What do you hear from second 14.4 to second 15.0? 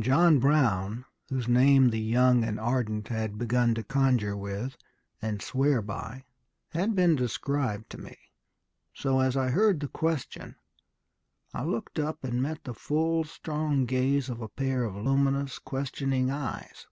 a pair of